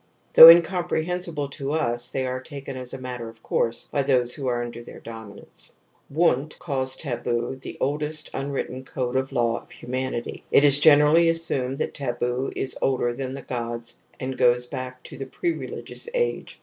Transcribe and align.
Though 0.33 0.47
incomprehensible 0.49 1.47
to 1.49 1.73
us 1.73 2.07
they 2.09 2.25
are 2.25 2.41
taken 2.41 2.75
as 2.75 2.91
a 2.91 2.97
matter 2.99 3.29
of 3.29 3.43
course 3.43 3.85
by 3.91 4.01
those 4.01 4.33
who 4.33 4.47
are 4.47 4.63
under 4.63 4.81
their 4.83 4.99
dominance. 4.99 5.75
Wundt 6.09 6.55
^ 6.55 6.57
calls 6.57 6.95
taboo 6.95 7.53
the 7.53 7.77
oldest 7.79 8.27
unwritten 8.33 8.83
code 8.83 9.15
of 9.15 9.31
law 9.31 9.61
of 9.61 9.69
humanity. 9.69 10.43
It 10.49 10.63
is 10.63 10.79
generally 10.79 11.29
assumed 11.29 11.77
that 11.77 11.93
taboo 11.93 12.51
is 12.55 12.75
older 12.81 13.13
than 13.13 13.35
the 13.35 13.43
gods 13.43 14.01
and 14.19 14.35
go^s 14.39 14.67
back 14.71 15.03
to 15.03 15.17
the 15.19 15.27
pre 15.27 15.51
religious 15.51 16.09
age. 16.15 16.59